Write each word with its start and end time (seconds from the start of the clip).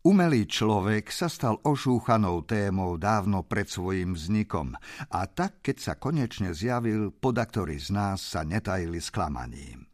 Umelý 0.00 0.48
človek 0.48 1.12
sa 1.12 1.28
stal 1.28 1.60
ošúchanou 1.60 2.48
témou 2.48 2.96
dávno 2.96 3.44
pred 3.44 3.68
svojim 3.68 4.16
vznikom 4.16 4.72
a 5.12 5.28
tak, 5.28 5.60
keď 5.60 5.76
sa 5.76 5.92
konečne 6.00 6.56
zjavil, 6.56 7.12
podaktorí 7.12 7.76
z 7.76 7.92
nás 7.92 8.24
sa 8.24 8.40
netajili 8.40 8.96
sklamaním. 8.96 9.84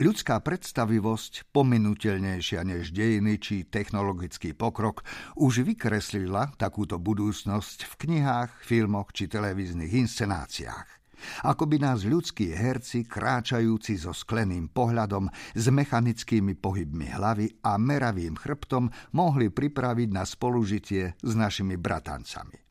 Ľudská 0.00 0.40
predstavivosť, 0.40 1.52
pominutelnejšia 1.52 2.64
než 2.64 2.96
dejiny 2.96 3.36
či 3.36 3.68
technologický 3.68 4.56
pokrok, 4.56 5.04
už 5.36 5.68
vykreslila 5.68 6.56
takúto 6.56 6.96
budúcnosť 6.96 7.84
v 7.84 7.94
knihách, 8.08 8.64
filmoch 8.64 9.12
či 9.12 9.28
televíznych 9.28 9.92
inscenáciách. 9.92 11.01
Ako 11.42 11.66
by 11.66 11.82
nás 11.82 12.06
ľudskí 12.06 12.54
herci, 12.54 13.02
kráčajúci 13.04 13.98
so 13.98 14.14
skleným 14.14 14.70
pohľadom, 14.70 15.26
s 15.58 15.64
mechanickými 15.66 16.54
pohybmi 16.54 17.10
hlavy 17.10 17.66
a 17.66 17.74
meravým 17.76 18.38
chrbtom, 18.38 18.88
mohli 19.18 19.50
pripraviť 19.50 20.08
na 20.14 20.22
spolužitie 20.22 21.18
s 21.18 21.32
našimi 21.34 21.74
bratancami. 21.74 22.61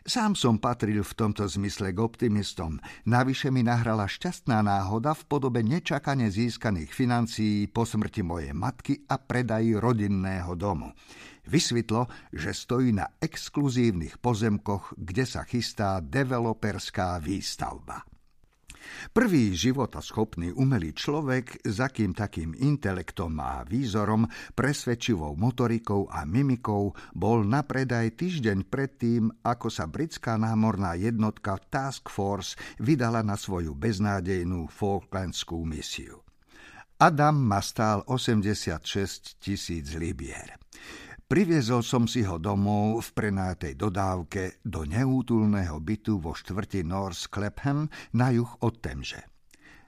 Sám 0.00 0.32
som 0.32 0.56
patril 0.56 1.04
v 1.04 1.12
tomto 1.12 1.44
zmysle 1.44 1.92
k 1.92 2.00
optimistom. 2.00 2.80
Navyše 3.04 3.52
mi 3.52 3.60
nahrala 3.60 4.08
šťastná 4.08 4.64
náhoda 4.64 5.12
v 5.12 5.22
podobe 5.28 5.60
nečakane 5.60 6.32
získaných 6.32 6.88
financií 6.90 7.68
po 7.68 7.84
smrti 7.84 8.24
mojej 8.24 8.56
matky 8.56 9.04
a 9.06 9.20
predaji 9.20 9.76
rodinného 9.76 10.56
domu. 10.56 10.96
Vysvetlo, 11.44 12.08
že 12.32 12.56
stojí 12.56 12.96
na 12.96 13.12
exkluzívnych 13.20 14.16
pozemkoch, 14.22 14.96
kde 14.96 15.24
sa 15.28 15.44
chystá 15.44 16.00
developerská 16.00 17.20
výstavba. 17.20 18.00
Prvý 19.10 19.54
životaschopný 19.54 20.54
umelý 20.54 20.94
človek, 20.94 21.64
za 21.66 21.90
kým 21.90 22.14
takým 22.14 22.54
intelektom 22.56 23.36
a 23.40 23.62
výzorom, 23.66 24.26
presvedčivou 24.54 25.36
motorikou 25.36 26.08
a 26.10 26.24
mimikou, 26.28 26.92
bol 27.12 27.42
na 27.46 27.64
predaj 27.66 28.16
týždeň 28.16 28.68
predtým, 28.68 29.30
ako 29.44 29.68
sa 29.68 29.88
britská 29.88 30.36
námorná 30.40 30.94
jednotka 30.94 31.58
Task 31.70 32.08
Force 32.12 32.58
vydala 32.80 33.20
na 33.20 33.34
svoju 33.34 33.76
beznádejnú 33.76 34.68
Falklandskú 34.68 35.62
misiu. 35.64 36.22
Adam 37.00 37.40
ma 37.40 37.64
stál 37.64 38.04
86 38.04 39.40
tisíc 39.40 39.96
libier. 39.96 40.60
Priviezol 41.30 41.86
som 41.86 42.10
si 42.10 42.26
ho 42.26 42.42
domov 42.42 43.06
v 43.06 43.10
prenátej 43.14 43.78
dodávke 43.78 44.58
do 44.66 44.82
neútulného 44.82 45.78
bytu 45.78 46.18
vo 46.18 46.34
štvrti 46.34 46.82
North 46.82 47.30
Clapham 47.30 47.86
na 48.10 48.34
juh 48.34 48.50
od 48.58 48.82
Temže. 48.82 49.30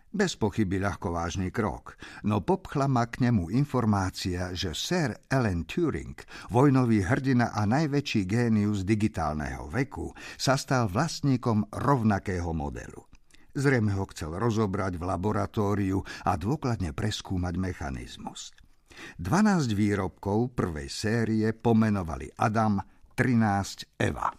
Bez 0.06 0.38
pochyby 0.38 0.78
ľahko 0.78 1.10
vážny 1.10 1.50
krok, 1.50 1.98
no 2.22 2.46
popchla 2.46 2.86
ma 2.86 3.10
k 3.10 3.26
nemu 3.26 3.50
informácia, 3.58 4.54
že 4.54 4.70
Sir 4.70 5.18
Alan 5.34 5.66
Turing, 5.66 6.14
vojnový 6.46 7.02
hrdina 7.02 7.50
a 7.50 7.66
najväčší 7.66 8.22
génius 8.22 8.86
digitálneho 8.86 9.66
veku, 9.66 10.14
sa 10.38 10.54
stal 10.54 10.86
vlastníkom 10.86 11.74
rovnakého 11.74 12.54
modelu. 12.54 13.02
Zrejme 13.58 13.90
ho 13.98 14.06
chcel 14.14 14.38
rozobrať 14.38 14.94
v 14.94 15.10
laboratóriu 15.10 16.06
a 16.22 16.38
dôkladne 16.38 16.94
preskúmať 16.94 17.58
mechanizmus. 17.58 18.54
12 19.18 19.72
výrobkov 19.72 20.56
prvej 20.56 20.88
série 20.88 21.50
pomenovali 21.54 22.30
Adam, 22.38 22.80
13 23.14 23.98
Eva. 24.00 24.32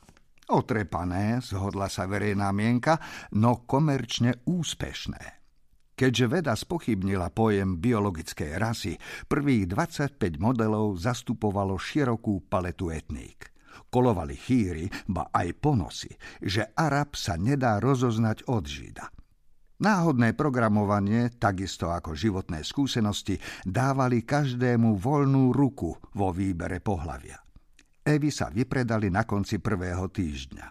Otrepané, 0.52 1.39
zhodla 1.39 1.88
sa 1.88 2.03
verejná 2.03 2.52
mienka, 2.52 3.00
no 3.39 3.64
komerčne 3.64 4.44
úspešné. 4.44 5.44
Keďže 5.94 6.25
veda 6.28 6.53
spochybnila 6.58 7.31
pojem 7.31 7.80
biologickej 7.80 8.52
rasy, 8.59 8.94
prvých 9.30 9.69
25 9.72 10.19
modelov 10.41 11.00
zastupovalo 11.00 11.78
širokú 11.78 12.50
paletu 12.50 12.89
etník. 12.91 13.53
Kolovali 13.94 14.34
chýry, 14.34 14.89
ba 15.06 15.30
aj 15.30 15.53
ponosy, 15.61 16.11
že 16.41 16.73
Arab 16.73 17.14
sa 17.14 17.38
nedá 17.38 17.78
rozoznať 17.78 18.50
od 18.50 18.66
Žida– 18.66 19.07
Náhodné 19.83 20.31
programovanie, 20.31 21.35
takisto 21.35 21.91
ako 21.91 22.16
životné 22.16 22.63
skúsenosti, 22.63 23.35
dávali 23.67 24.23
každému 24.23 24.95
voľnú 24.95 25.51
ruku 25.51 25.91
vo 26.16 26.31
výbere 26.31 26.79
pohlavia. 26.79 27.35
Evy 27.99 28.31
sa 28.31 28.47
vypredali 28.47 29.11
na 29.11 29.27
konci 29.27 29.59
prvého 29.59 30.07
týždňa. 30.07 30.66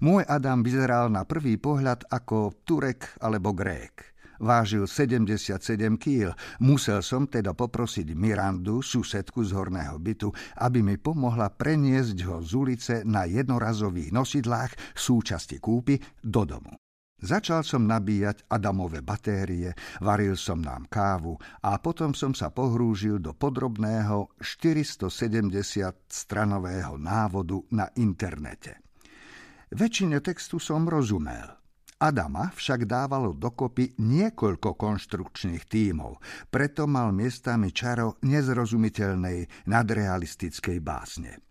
Môj 0.00 0.24
Adam 0.24 0.64
vyzeral 0.64 1.12
na 1.12 1.28
prvý 1.28 1.60
pohľad 1.60 2.08
ako 2.08 2.64
Turek 2.64 3.20
alebo 3.20 3.52
Grék. 3.52 4.16
Vážil 4.40 4.88
77 4.88 5.60
kýl. 6.00 6.32
Musel 6.64 7.04
som 7.04 7.28
teda 7.28 7.52
poprosiť 7.52 8.16
Mirandu, 8.16 8.80
susedku 8.80 9.44
z 9.44 9.52
horného 9.52 10.00
bytu, 10.00 10.32
aby 10.64 10.80
mi 10.80 10.96
pomohla 10.96 11.52
preniesť 11.52 12.16
ho 12.24 12.40
z 12.40 12.52
ulice 12.56 12.94
na 13.04 13.28
jednorazových 13.28 14.16
nosidlách 14.16 14.96
súčasti 14.96 15.60
kúpy 15.60 16.00
do 16.24 16.48
domu. 16.48 16.72
Začal 17.16 17.64
som 17.64 17.88
nabíjať 17.88 18.44
Adamové 18.52 19.00
batérie, 19.00 19.72
varil 20.04 20.36
som 20.36 20.60
nám 20.60 20.84
kávu 20.84 21.40
a 21.64 21.80
potom 21.80 22.12
som 22.12 22.36
sa 22.36 22.52
pohrúžil 22.52 23.24
do 23.24 23.32
podrobného 23.32 24.36
470-stranového 24.36 27.00
návodu 27.00 27.64
na 27.72 27.88
internete. 27.96 28.84
Väčšine 29.72 30.20
textu 30.20 30.60
som 30.60 30.84
rozumel. 30.84 31.56
Adama 31.96 32.52
však 32.52 32.84
dávalo 32.84 33.32
dokopy 33.32 33.96
niekoľko 33.96 34.76
konštrukčných 34.76 35.64
tímov, 35.64 36.20
preto 36.52 36.84
mal 36.84 37.16
miestami 37.16 37.72
čaro 37.72 38.20
nezrozumiteľnej 38.20 39.64
nadrealistickej 39.64 40.84
básne. 40.84 41.45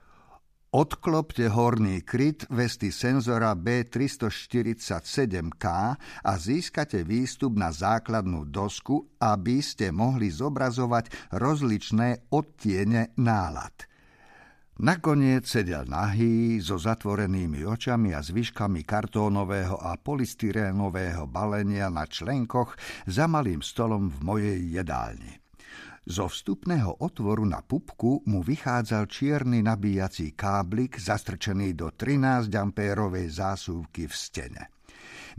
Odklopte 0.75 1.47
horný 1.47 2.03
kryt 2.03 2.51
vesty 2.51 2.91
senzora 2.91 3.55
B347K 3.55 5.65
a 6.19 6.31
získate 6.35 7.07
výstup 7.07 7.55
na 7.55 7.71
základnú 7.71 8.51
dosku, 8.51 9.07
aby 9.23 9.63
ste 9.63 9.95
mohli 9.95 10.27
zobrazovať 10.27 11.31
rozličné 11.31 12.27
odtiene 12.27 13.15
nálad. 13.15 13.87
Nakoniec 14.83 15.47
sedel 15.47 15.87
nahý, 15.87 16.59
so 16.59 16.75
zatvorenými 16.75 17.63
očami 17.63 18.11
a 18.11 18.19
zvyškami 18.19 18.83
kartónového 18.83 19.79
a 19.79 19.95
polystyrénového 19.95 21.23
balenia 21.31 21.87
na 21.87 22.03
členkoch 22.03 22.75
za 23.07 23.31
malým 23.31 23.63
stolom 23.63 24.11
v 24.11 24.17
mojej 24.27 24.59
jedálni. 24.75 25.44
Zo 26.05 26.29
vstupného 26.29 27.01
otvoru 27.01 27.49
na 27.49 27.65
pupku 27.65 28.21
mu 28.29 28.45
vychádzal 28.45 29.09
čierny 29.09 29.65
nabíjací 29.65 30.37
káblik 30.37 31.01
zastrčený 31.01 31.73
do 31.73 31.89
13 31.89 32.45
ampérovej 32.53 33.33
zásuvky 33.33 34.05
v 34.05 34.13
stene. 34.13 34.63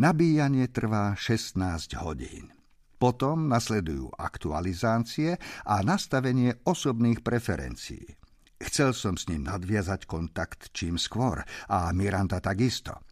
Nabíjanie 0.03 0.67
trvá 0.75 1.15
16 1.15 1.95
hodín. 2.03 2.51
Potom 2.99 3.47
nasledujú 3.47 4.11
aktualizácie 4.19 5.39
a 5.63 5.87
nastavenie 5.87 6.59
osobných 6.67 7.23
preferencií. 7.23 8.19
Chcel 8.59 8.91
som 8.91 9.15
s 9.15 9.31
ním 9.31 9.47
nadviazať 9.47 10.03
kontakt 10.11 10.75
čím 10.75 10.99
skôr 10.99 11.47
a 11.71 11.95
Miranda 11.95 12.43
takisto. 12.43 13.07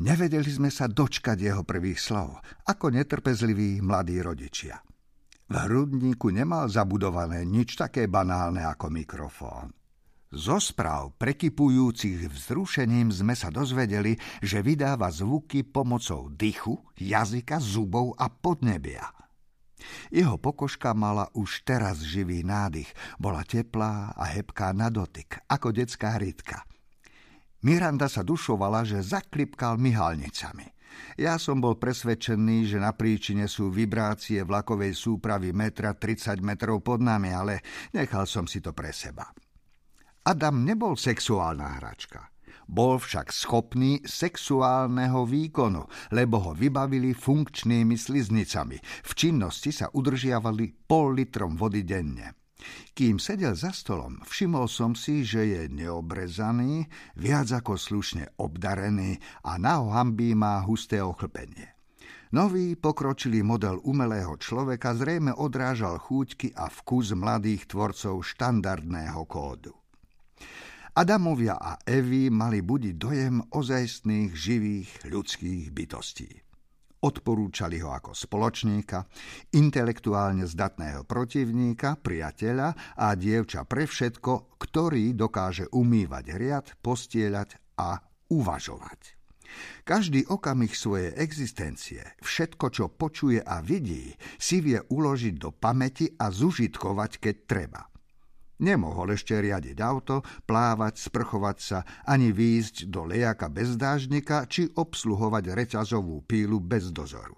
Nevedeli 0.00 0.48
sme 0.48 0.72
sa 0.72 0.88
dočkať 0.88 1.36
jeho 1.36 1.68
prvých 1.68 2.00
slov, 2.00 2.40
ako 2.64 2.96
netrpezliví 2.96 3.84
mladí 3.84 4.24
rodičia. 4.24 4.93
V 5.54 5.62
hrudníku 5.70 6.34
nemal 6.34 6.66
zabudované 6.66 7.46
nič 7.46 7.78
také 7.78 8.10
banálne 8.10 8.66
ako 8.66 8.90
mikrofón. 8.90 9.70
Zo 10.34 10.58
správ 10.58 11.14
prekypujúcich 11.14 12.26
vzrušením 12.26 13.14
sme 13.14 13.38
sa 13.38 13.54
dozvedeli, 13.54 14.18
že 14.42 14.66
vydáva 14.66 15.14
zvuky 15.14 15.62
pomocou 15.62 16.26
dychu, 16.26 16.74
jazyka, 16.98 17.62
zubov 17.62 18.18
a 18.18 18.26
podnebia. 18.34 19.06
Jeho 20.10 20.42
pokožka 20.42 20.90
mala 20.90 21.30
už 21.38 21.62
teraz 21.62 22.02
živý 22.02 22.42
nádych, 22.42 22.90
bola 23.22 23.46
teplá 23.46 24.10
a 24.10 24.26
hebká 24.26 24.74
na 24.74 24.90
dotyk, 24.90 25.38
ako 25.46 25.70
detská 25.70 26.18
hrytka. 26.18 26.66
Miranda 27.62 28.10
sa 28.10 28.26
dušovala, 28.26 28.82
že 28.82 29.06
zaklipkal 29.06 29.78
myhalnicami. 29.78 30.73
Ja 31.14 31.38
som 31.38 31.62
bol 31.62 31.78
presvedčený, 31.78 32.70
že 32.70 32.78
na 32.82 32.94
príčine 32.94 33.46
sú 33.46 33.70
vibrácie 33.70 34.42
vlakovej 34.42 34.94
súpravy 34.94 35.54
metra 35.54 35.94
30 35.94 36.42
metrov 36.44 36.82
pod 36.82 37.02
nami, 37.02 37.30
ale 37.30 37.62
nechal 37.94 38.26
som 38.26 38.44
si 38.44 38.58
to 38.58 38.74
pre 38.74 38.90
seba. 38.90 39.30
Adam 40.24 40.64
nebol 40.64 40.96
sexuálna 40.96 41.80
hračka. 41.80 42.32
Bol 42.64 42.96
však 42.96 43.28
schopný 43.28 44.00
sexuálneho 44.08 45.28
výkonu, 45.28 45.84
lebo 46.16 46.40
ho 46.40 46.52
vybavili 46.56 47.12
funkčnými 47.12 47.92
sliznicami. 47.92 48.80
V 49.04 49.10
činnosti 49.12 49.68
sa 49.68 49.92
udržiavali 49.92 50.88
pol 50.88 51.20
litrom 51.20 51.60
vody 51.60 51.84
denne. 51.84 52.43
Kým 52.94 53.18
sedel 53.18 53.58
za 53.58 53.74
stolom, 53.74 54.22
všimol 54.24 54.70
som 54.70 54.94
si, 54.94 55.26
že 55.26 55.42
je 55.44 55.62
neobrezaný, 55.68 56.86
viac 57.18 57.50
ako 57.50 57.74
slušne 57.74 58.38
obdarený 58.38 59.18
a 59.44 59.58
na 59.58 59.82
hambí 59.82 60.32
má 60.38 60.62
husté 60.62 61.02
ochlpenie. 61.02 61.74
Nový 62.34 62.74
pokročilý 62.74 63.46
model 63.46 63.78
umelého 63.86 64.34
človeka 64.34 64.98
zrejme 64.98 65.30
odrážal 65.30 66.02
chúťky 66.02 66.50
a 66.58 66.66
vkus 66.66 67.14
mladých 67.14 67.70
tvorcov 67.70 68.26
štandardného 68.26 69.22
kódu. 69.30 69.70
Adamovia 70.94 71.58
a 71.58 71.78
Evy 71.82 72.30
mali 72.30 72.62
budiť 72.62 72.94
dojem 72.94 73.38
ozajstných, 73.50 74.30
živých 74.34 74.90
ľudských 75.10 75.74
bytostí. 75.74 76.30
Odporúčali 77.04 77.84
ho 77.84 77.92
ako 77.92 78.16
spoločníka, 78.16 79.04
intelektuálne 79.52 80.48
zdatného 80.48 81.04
protivníka, 81.04 82.00
priateľa 82.00 82.96
a 82.96 83.12
dievča 83.12 83.68
pre 83.68 83.84
všetko, 83.84 84.56
ktorý 84.56 85.12
dokáže 85.12 85.68
umývať 85.68 86.24
riad, 86.32 86.66
postieľať 86.80 87.76
a 87.76 88.00
uvažovať. 88.32 89.20
Každý 89.84 90.24
okamih 90.32 90.72
svojej 90.72 91.12
existencie, 91.20 92.00
všetko, 92.24 92.66
čo 92.72 92.84
počuje 92.88 93.38
a 93.38 93.60
vidí, 93.60 94.16
si 94.40 94.64
vie 94.64 94.80
uložiť 94.80 95.34
do 95.36 95.52
pamäti 95.52 96.08
a 96.16 96.32
zužitkovať, 96.32 97.10
keď 97.20 97.36
treba. 97.44 97.93
Nemohol 98.62 99.18
ešte 99.18 99.34
riadiť 99.34 99.78
auto, 99.82 100.22
plávať, 100.46 101.10
sprchovať 101.10 101.58
sa, 101.58 101.78
ani 102.06 102.30
výjsť 102.30 102.86
do 102.86 103.02
lejaka 103.10 103.50
bez 103.50 103.74
dážnika, 103.74 104.46
či 104.46 104.70
obsluhovať 104.70 105.50
reťazovú 105.50 106.22
pílu 106.22 106.62
bez 106.62 106.94
dozoru. 106.94 107.34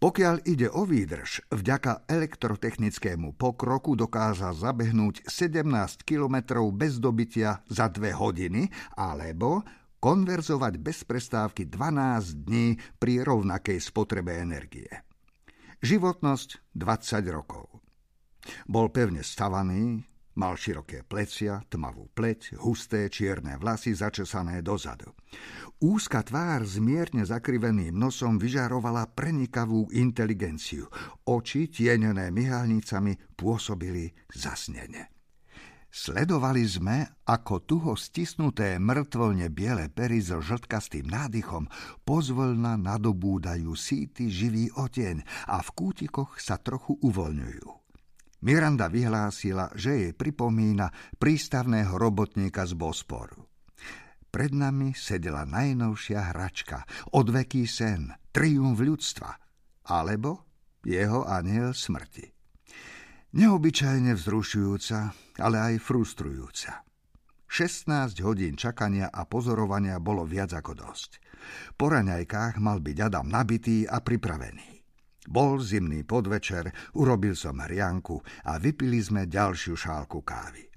Pokiaľ 0.00 0.48
ide 0.48 0.72
o 0.72 0.88
výdrž, 0.88 1.52
vďaka 1.52 2.08
elektrotechnickému 2.08 3.36
pokroku 3.36 3.92
dokázal 3.92 4.56
zabehnúť 4.56 5.28
17 5.28 5.60
kilometrov 6.08 6.72
bez 6.72 6.96
dobytia 6.96 7.60
za 7.68 7.92
dve 7.92 8.16
hodiny, 8.16 8.72
alebo 8.96 9.60
konverzovať 10.00 10.80
bez 10.80 11.04
prestávky 11.04 11.68
12 11.68 12.48
dní 12.48 12.80
pri 12.96 13.20
rovnakej 13.20 13.76
spotrebe 13.76 14.40
energie. 14.40 14.88
Životnosť 15.84 16.72
20 16.72 17.36
rokov. 17.36 17.79
Bol 18.64 18.88
pevne 18.88 19.20
stavaný, 19.20 20.00
mal 20.40 20.56
široké 20.56 21.04
plecia, 21.04 21.60
tmavú 21.68 22.08
pleť, 22.14 22.56
husté 22.62 23.12
čierne 23.12 23.60
vlasy 23.60 23.92
začesané 23.92 24.64
dozadu. 24.64 25.12
Úzka 25.80 26.20
tvár 26.24 26.64
s 26.64 26.76
mierne 26.80 27.24
zakriveným 27.24 27.96
nosom 27.96 28.36
vyžarovala 28.36 29.08
prenikavú 29.12 29.88
inteligenciu. 29.92 30.88
Oči, 31.24 31.72
tienené 31.72 32.28
myhalnicami, 32.32 33.36
pôsobili 33.36 34.12
zasnene. 34.32 35.12
Sledovali 35.90 36.62
sme, 36.62 37.02
ako 37.26 37.66
tuho 37.66 37.92
stisnuté 37.98 38.78
mŕtvolne 38.78 39.50
biele 39.50 39.90
pery 39.90 40.22
so 40.22 40.38
žltkastým 40.38 41.10
nádychom 41.10 41.66
pozvolna 42.06 42.78
nadobúdajú 42.78 43.74
síty 43.74 44.30
živý 44.30 44.70
oteň 44.70 45.26
a 45.50 45.58
v 45.58 45.68
kútikoch 45.74 46.38
sa 46.38 46.62
trochu 46.62 46.94
uvoľňujú. 47.02 47.79
Miranda 48.40 48.88
vyhlásila, 48.88 49.68
že 49.76 49.90
jej 49.96 50.12
pripomína 50.16 50.88
prístavného 51.20 51.92
robotníka 52.00 52.64
z 52.64 52.72
Bosporu. 52.72 53.50
Pred 54.30 54.52
nami 54.54 54.94
sedela 54.94 55.42
najnovšia 55.44 56.30
hračka, 56.32 56.86
odveký 57.12 57.66
sen, 57.66 58.14
triumf 58.30 58.78
ľudstva, 58.78 59.30
alebo 59.90 60.46
jeho 60.86 61.26
aniel 61.26 61.74
smrti. 61.74 62.30
Neobyčajne 63.30 64.14
vzrušujúca, 64.14 64.98
ale 65.38 65.56
aj 65.58 65.74
frustrujúca. 65.82 66.82
16 67.50 68.22
hodín 68.22 68.54
čakania 68.54 69.10
a 69.10 69.26
pozorovania 69.26 69.98
bolo 69.98 70.22
viac 70.22 70.54
ako 70.54 70.72
dosť. 70.78 71.10
Po 71.74 71.90
raňajkách 71.90 72.62
mal 72.62 72.78
byť 72.78 72.96
Adam 73.10 73.26
nabitý 73.26 73.82
a 73.90 73.98
pripravený. 73.98 74.79
Bol 75.28 75.60
zimný 75.60 76.06
podvečer, 76.08 76.72
urobil 76.96 77.36
som 77.36 77.60
hrianku 77.60 78.20
a 78.48 78.56
vypili 78.56 79.04
sme 79.04 79.28
ďalšiu 79.28 79.76
šálku 79.76 80.24
kávy. 80.24 80.70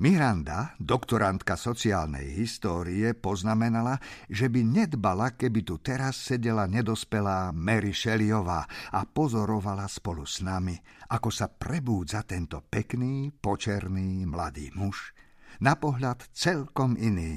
Miranda, 0.00 0.72
doktorantka 0.80 1.60
sociálnej 1.60 2.24
histórie, 2.32 3.12
poznamenala, 3.12 4.00
že 4.32 4.48
by 4.48 4.64
nedbala, 4.64 5.36
keby 5.36 5.60
tu 5.60 5.76
teraz 5.76 6.16
sedela 6.16 6.64
nedospelá 6.64 7.52
Mary 7.52 7.92
Shelleyová 7.92 8.64
a 8.96 9.04
pozorovala 9.04 9.84
spolu 9.92 10.24
s 10.24 10.40
nami, 10.40 10.80
ako 11.12 11.28
sa 11.28 11.52
prebúdza 11.52 12.24
tento 12.24 12.64
pekný, 12.64 13.28
počerný 13.28 14.24
mladý 14.24 14.72
muž, 14.72 15.12
na 15.60 15.76
pohľad 15.76 16.32
celkom 16.32 16.96
iný 16.96 17.36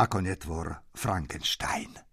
ako 0.00 0.24
netvor 0.24 0.88
Frankenstein. 0.96 2.07